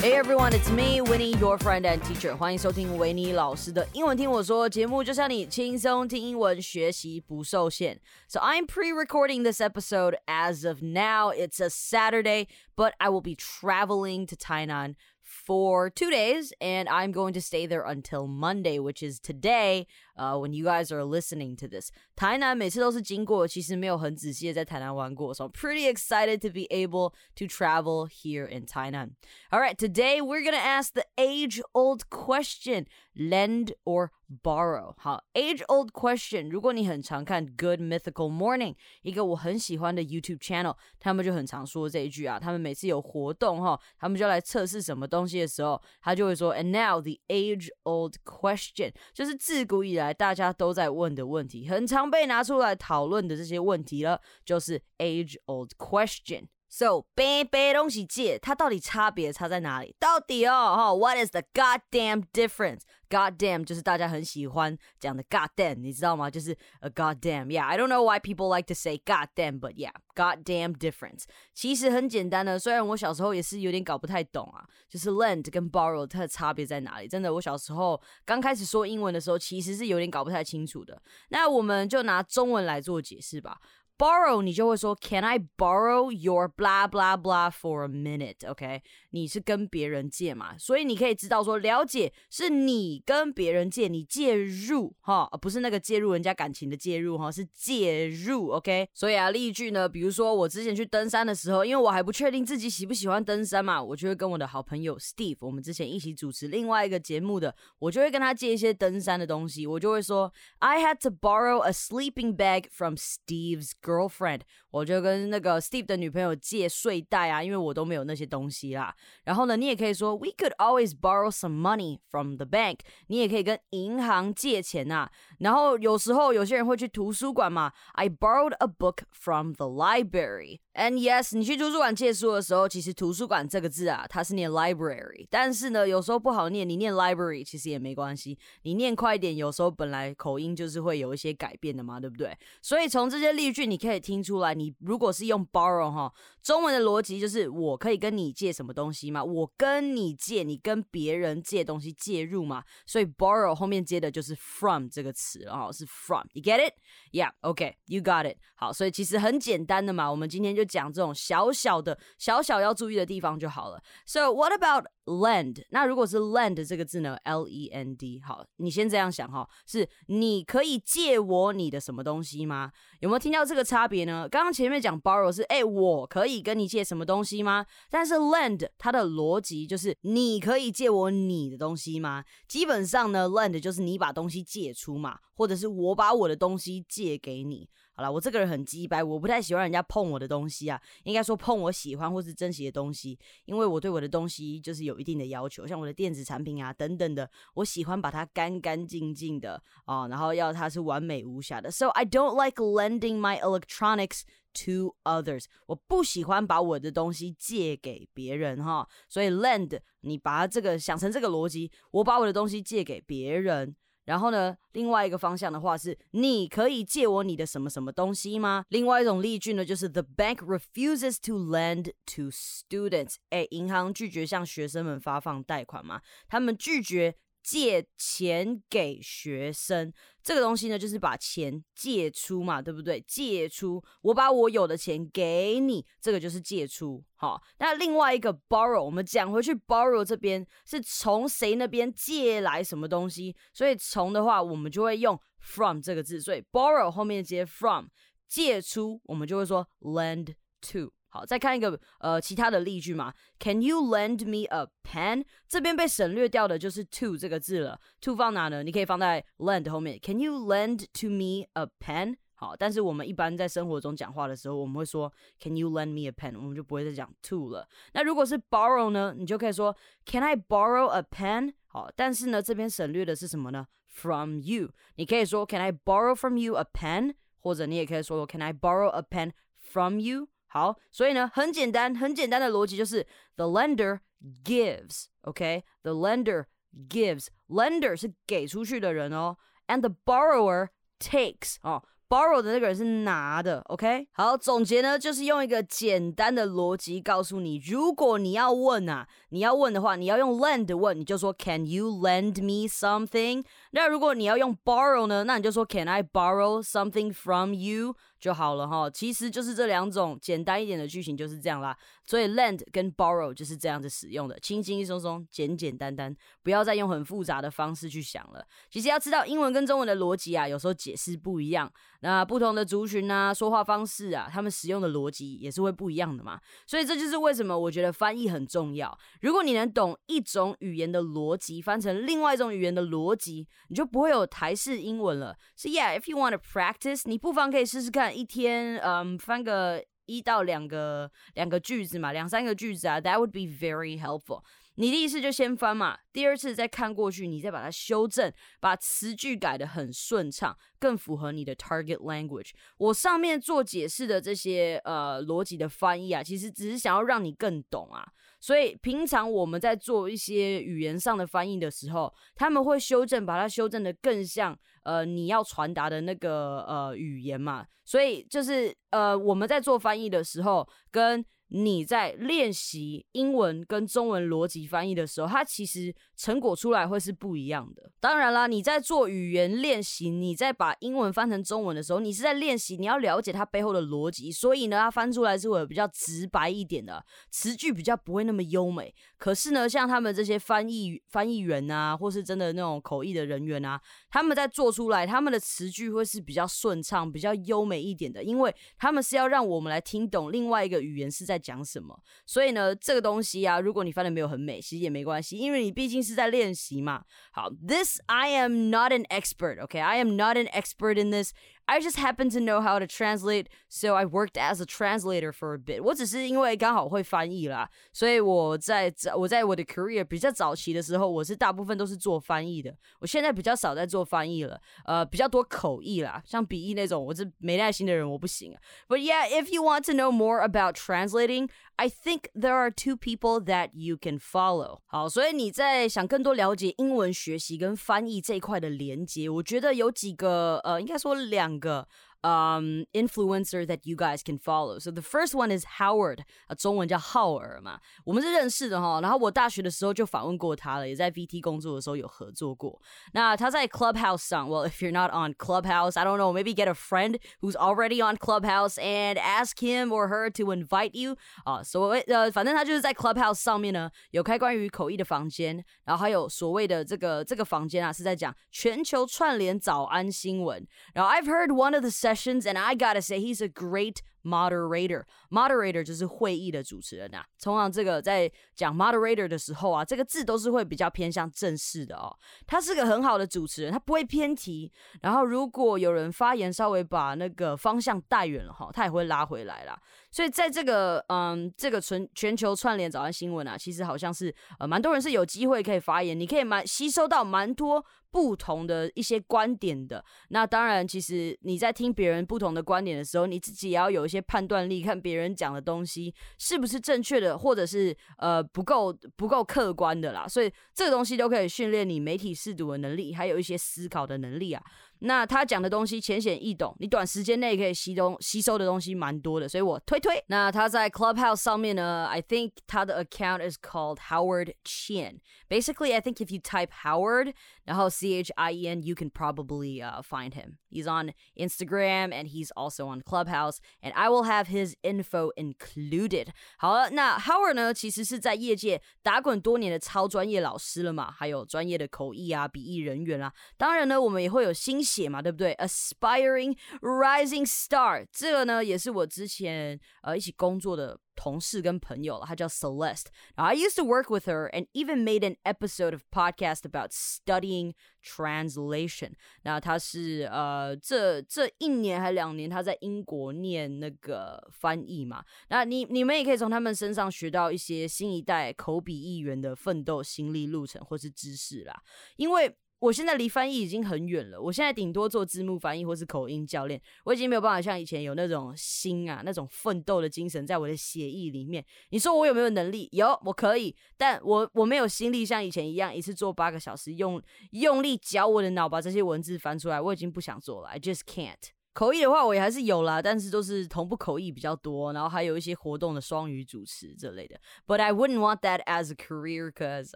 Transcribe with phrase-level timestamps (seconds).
[0.00, 2.36] Hey everyone, it's me, Winnie, your friend and teacher.
[2.36, 8.00] 欢迎收听维尼老师的英文听我说节目，就像你轻松听英文，学习不受限。
[8.28, 11.32] So I'm pre-recording this episode as of now.
[11.32, 12.46] It's a Saturday,
[12.76, 14.94] but I will be traveling to Tainan
[15.30, 19.88] for two days, and I'm going to stay there until Monday, which is today.
[20.16, 27.46] Uh, when you guys are listening to this，台南每次都是经过，其实没有很仔细的在台南玩过，so I'm pretty excited to be able to
[27.46, 29.16] travel here in Tainan.
[29.50, 34.12] All right, today we're gonna ask the age-old question: lend or
[34.43, 34.93] borrow？
[34.97, 36.49] 好，age-old question。
[36.49, 42.37] 如果你很常看 Good Mythical Morning，一个我很喜欢的 YouTube channel，他们就很常说这一句啊。
[42.37, 50.01] 他们每次有活动哈，他们就来测试什么东西的时候，他就会说，And now the age-old question，就是自古以来。
[50.01, 56.45] 来大家都在问的问题，很常被拿出来讨论的这些问题了，就是 age old question。
[56.73, 59.93] So，背背东西借，它到底差别差在哪里？
[59.99, 66.31] 到底哦，哈，What is the goddamn difference？Goddamn 就是大家很喜欢讲的 goddamn，你知道吗？
[66.31, 67.47] 就是 a goddamn。
[67.47, 71.25] Yeah，I don't know why people like to say goddamn，but yeah，goddamn difference。
[71.53, 77.07] 其实很简单的，虽然我小时候也是有点搞不太懂啊，就是 lend 跟 borrow 它的差别在哪里？
[77.09, 81.01] 真的，我小时候刚开始说英文的时候，其实是有点搞不太清楚的。
[81.27, 83.59] 那我们就拿中文来做解释吧。
[84.01, 98.49] Borrow 你就会说 Can I borrow your blah blah blah for a minute？OK，、你是跟别人借嘛，所以你可以知道说了解是你跟别人借，你介入哈，不是那个介入人家感情的介入哈，是介入。
[98.53, 118.95] OK，所以啊，例句呢，比如说我之前去登山的时候，因为我还不确定自己喜不喜欢登山嘛，我就会跟我的好朋友 Steve，我们之前一起主持另外一个节目的，我就会跟他借一些登山的东西，我就会说 I had to borrow a sleeping bag from Steve's girlfriend，我就跟那个 Steve 的女朋友借睡袋啊，因为我都没有那些东西啦。
[119.25, 125.11] 然后呢，你也可以说 We could always borrow some money from the bank，你也可以跟银行借钱呐、啊。
[125.39, 130.59] 然后有时候有些人会去图书馆嘛，I borrowed a book from the library。
[130.73, 142.37] And yes，你去图书馆借书的时候，其实图书馆这个字啊，它是念 library，但是呢，有时候不好念，你念 library 其实也没关系，你念快一点，有时候本来口音就是会有一些改变的嘛，对不对？
[142.61, 158.37] 所以从这些例句你可以听出来，你如果是用 borrow 哈，中文的逻辑就是我可以跟你借什么东西嘛，我跟你借，你跟别人借东西介入嘛，所以 borrow 后面接的就是 from 这个词哦，是 from，you get it？Yeah，OK，you got it。
[158.55, 160.51] 好，所以其实很简单的嘛，我们今天。
[160.51, 163.81] 就讲这种小小的、小小要注意的地方就好了。
[164.05, 165.63] So what about lend？
[165.69, 168.21] 那如果是 lend 这个字呢？L E N D。
[168.25, 172.71] 好，你先这样想哈，是你可以借我你的什么东西吗？
[173.01, 174.27] 有没有听到这个差别呢？
[174.29, 177.65] 刚刚前面讲 borrow 是哎，我可以跟你借什么东西吗？
[177.89, 182.23] 但是 lend 它的逻辑就是你可以借我你的东西吗？
[182.47, 187.69] 基本上呢，lend 就是你把东西借出嘛，或者是我把我的东西借给你。
[187.93, 190.81] 好了，我这个人很鸡掰，我不太喜欢人家碰我的东西啊。
[191.03, 201.69] 应该说碰我喜欢或是珍惜的东西，因为我对我的东西就是有一定的要求，像我的电子产品啊等等的，我喜欢把它干干净净的啊，然后要它是完美无瑕的。
[201.69, 204.21] So I don't like lending my electronics
[204.65, 205.45] to others。
[205.67, 208.87] 我不喜欢把我的东西借给别人哈。
[209.09, 213.75] 所以 lend，你把这个想成这个逻辑，我把我的东西借给别人。
[214.05, 218.65] 然后呢，另外一个方向的话是，你可以借我你的什么什么东西吗？
[218.69, 223.15] 另外一种例句呢，就是 The bank refuses to lend to students。
[223.29, 226.01] 哎，银行拒绝向学生们发放贷款吗？
[226.27, 227.15] 他们拒绝。
[227.43, 229.91] 借钱给学生
[230.21, 233.03] 这个东西呢，就是把钱借出嘛，对不对？
[233.07, 237.03] 借出，我把我有的钱给你，这个就是借出。
[237.15, 247.87] 好，那另外一个 borrow，我们讲回去，borrow 这边是从谁那边借来什么东西，所以从的话，我们就会用 from 这个字，所以 borrow 后面接 from，
[248.27, 250.35] 借出，我们就会说 lend
[250.71, 250.93] to。
[251.10, 253.12] 好，再看一个呃其他的例句嘛。
[253.38, 255.24] Can you lend me a pen？
[255.48, 257.80] 这边被省略掉的就是 to 这个字了。
[258.00, 258.62] to 放哪呢？
[258.62, 259.98] 你可以放在 lend 后面。
[260.02, 262.16] Can you lend to me a pen？
[262.34, 265.10] 好，但是我们一般在生活中讲话的时候，我们会说
[265.40, 266.36] Can you lend me a pen？
[266.36, 267.66] 我们就不会再讲 to 了。
[267.94, 269.14] 那如果是 borrow 呢？
[269.16, 269.74] 你就可以说
[270.04, 271.54] Can I borrow a pen？
[271.68, 273.66] 好，但是呢，这边省略的是什么呢？
[273.88, 274.68] From you。
[274.96, 277.14] 你可以说 Can I borrow from you a pen？
[277.40, 280.28] 或者你也可以说 Can I borrow a pen from you？
[280.50, 283.06] 好，所以呢，很简单，很简单的逻辑就是
[283.36, 284.00] the lender
[284.44, 286.46] gives，OK，the lender
[286.88, 289.36] gives，lender 是给出去的人哦，
[289.66, 290.68] and the borrower
[290.98, 294.06] takes 哦 borrow 的那个人是拿的，OK？
[294.12, 303.44] 好，总结呢就是用一个简单的逻辑告诉你，如果你要问啊，你要问的话，你要用 lend 问，你就说 Can you lend me something？
[303.72, 307.96] 那如果你要用 borrow 呢，那你就说 Can I borrow something from you？
[308.21, 311.75] 就好了哈，其实就是这两种简单一点的句型就是这样啦。
[312.05, 318.45] 所以 lend 跟 borrow 就是这样子使用的，轻轻松松，简简单单，不要再用很复杂的方式去想了。
[318.69, 321.71] 其实要知道英文跟中文的逻辑啊，有时候解释不一样。
[322.01, 326.39] 那不同的族群啊，说话方式啊，他们使用的逻辑也是会不一样的嘛。
[326.67, 328.95] 所以这就是为什么我觉得翻译很重要。
[329.21, 335.35] 如果你能懂一种语言的逻辑，翻成另外一种语言的逻辑，你就不会有台式英文了。
[335.55, 344.43] So yeah, if you want to practice，你不妨可以试试看，一天嗯翻个一到两个两个句子嘛，两三个句子啊，That would be very helpful。
[344.75, 352.51] 你第一次就先翻嘛，第二次再看过去，你再把它修正，把词句改得很顺畅，更符合你的 target language。
[352.77, 358.05] 我上面做解释的这些呃逻辑的翻译啊，其实只是想要让你更懂啊。
[358.39, 367.65] 所以平常我们在做一些语言上的翻译的时候，他们会修正，把它修正的更像呃你要传达的那个呃语言嘛。
[367.83, 371.23] 所以就是呃我们在做翻译的时候跟。
[371.53, 377.91] 你在练习英文跟中文逻辑翻译的时候，它其实成果出来会是不一样的。
[377.99, 388.95] 当然啦，你在做语言练习，你在把英文翻成中文的时候，你是在练习，你要了解它背后的逻辑，所以呢，它翻出来是会比较直白一点的，词句比较不会那么优美。
[389.17, 393.77] 可是呢，像他们这些翻译翻译员啊，或是真的那种口译的人员啊，
[394.09, 401.40] 他们在做出来，他们的词句会是比较顺畅、比较优美一点的，因为他们是要让我们来听懂另外一个语言是在。
[401.41, 401.99] 讲什么？
[402.25, 407.03] 所以呢，这个东西啊，如果你翻的没有很美，其实也没关系，因为你毕竟是在练习嘛。
[407.33, 409.61] 好，This I am not an expert.
[409.61, 411.33] OK, I am not an expert in this.
[411.70, 415.52] I just happen to know how to translate, so I worked as a translator for
[415.52, 415.82] a bit.
[415.82, 422.72] 我只是因为刚好会翻译啦，所以我在我在我的 career 比较早期的时候，我是大部分都是做翻译的。
[423.00, 428.54] 我现在比较少在做翻译了，呃，比较多口译啦，像笔译那种，我是没耐心的人，我不行。
[428.86, 433.40] But yeah, if you want to know more about translating, I think there are two people
[433.44, 434.78] that you can follow。
[434.86, 441.87] 好，所以你在想更多了解英文学习跟翻译这一块的连接，我觉得有几个呃，应该说两 个
[442.22, 444.78] um, influencer that you guys can follow.
[444.78, 449.00] So the first one is Howard，啊，中文叫浩尔嘛，我们是认识的哈。
[449.00, 452.80] 然后我大学的时候就访问过他了，也在 VT 工作的时候有合作过。
[453.12, 457.54] 那他在 Clubhouse 上，Well if you're not on Clubhouse, I don't know, maybe get a friend who's
[457.54, 461.62] already on Clubhouse and ask him or her to invite you 啊。
[461.62, 470.66] 所谓呃，反正他就是在 Clubhouse 上面呢，有开关于口译的房间，然后还有所谓的这个这个房间啊，是在讲全球串联早安新闻。
[470.94, 475.83] 然后 I've heard one of the sessions, and I gotta say, he's a great moderator moderator
[475.83, 477.23] 就是会议的主持人呐。
[477.41, 482.15] 通常这个在讲 moderator 的时候啊，这个字都是会比较偏向正式的哦。
[482.45, 484.71] 他是个很好的主持人，他不会偏题。
[485.01, 489.79] 然后如果有人发言稍微把那个方向带远了哈，他也会拉回来啦。
[490.11, 500.03] 所以在这个嗯这个全全球串联早安新闻啊，其实好像是呃蛮多人是有机会可以发言，你可以蛮吸收到蛮多不同的一些观点的。
[500.27, 510.27] 那当然，其实你在听别人不同的观点的时候，你自己也要有些判断力，看别人讲的东西是不是正确的，或者是呃不够不够客观的啦。
[510.27, 514.61] 所以这个东西都可以训练你媒体试读的能力，还有一些思考的能力啊。
[515.00, 520.24] 那他讲的东西浅显易懂，你短时间内可以吸东吸收的东西蛮多的，所以我推推。
[520.28, 525.18] 那他在 Clubhouse 上面呢，I think 他的 account is called Howard Chien.
[525.50, 527.34] Basically, I think if you type Howard
[527.64, 530.56] 然后 C H I E N, you can probably uh, find him.
[530.70, 536.28] He's on Instagram and he's also on Clubhouse, and I will have his info included.
[536.56, 543.30] 好了，那 Howard 呢，其实是在业界打滚多年的超专业老师了嘛，还有专业的口译啊、笔译人员啊。
[543.58, 544.86] 当然呢，我们也会有新。
[544.91, 553.07] 写嘛，对不对？Aspiring rising star，这个呢也是我之前呃一起工作的同事跟朋友了，他叫 Celeste。
[553.35, 557.73] 然后 I used to work with her and even made an episode of podcast about studying
[558.03, 559.13] translation。
[559.43, 565.23] 那他是呃这这一年还两年，他在英国念那个翻译嘛。
[565.49, 571.81] 那你你们也可以从他们身上学到一些新一代口笔译员的奋斗心历路程或是知识啦，
[572.17, 572.57] 因为。
[572.81, 581.63] 我现在离翻译已经很远了，我现在顶多做字幕翻译或是口音教练，我已经没有办法像以前有那种心啊、那种奋斗的精神在我的血液里面。
[581.91, 582.89] 你说我有没有能力？
[582.91, 587.21] 有，我可以，但我我没有心力像以前一样一次做八个小时，用
[587.51, 590.69] 用力绞我的脑把这些文字翻出来，我已经不想做了。
[590.69, 591.60] I just can't。
[591.73, 597.39] 口译的话，我也还是有啦，但是都是同步口译比较多，然后还有一些活动的双语主持之类的。
[597.65, 599.95] But I wouldn't want that as a career, cause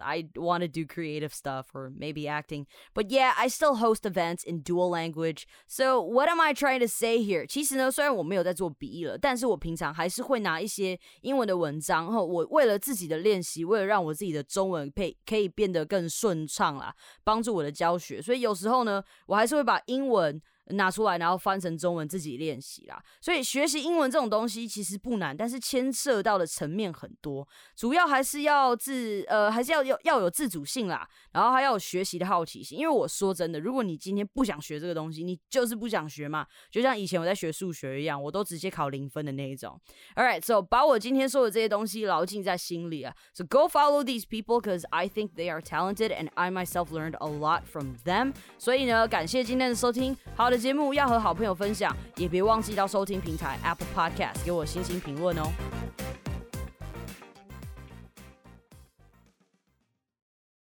[0.00, 2.64] I want to do creative stuff or maybe acting.
[2.94, 5.44] But yeah, I still host events in dual language.
[5.68, 7.46] So what am I trying to say here?
[7.46, 20.40] 其实呢，虽然我没有在做笔译了，但是我平常还是会拿一些英文的文章，后我为了自己的练习，为了让我自己的中文配可以变得更顺畅啦，帮助我的教学，所以有时候呢，我还是会把英文。
[20.70, 23.02] 拿出来，然后翻成中文自己练习啦。
[23.20, 27.46] 所以学习英文这种东西其实不难，但是牵涉到的层面很多，
[27.76, 32.78] 主要还是要自呃，还是要要要有自主性啦，然后还要有学习的好奇心。
[32.78, 36.46] 因为我说真的，如果你今天不想学这个东西，你就是不想学嘛。
[36.70, 39.80] 就像以前我在学数学一样，我都直接考零分的那一种。
[40.16, 43.14] All right, so 把我今天说的这些东西牢记在心里啊。
[43.32, 47.28] So go follow these people because I think they are talented and I myself learned a
[47.28, 48.34] lot from them.
[48.58, 50.16] 所以呢，感谢今天的收听。
[50.34, 55.85] 好的节目要和好朋友分享，也别忘记到收听平台 Apple Podcast 给我星星评论哦。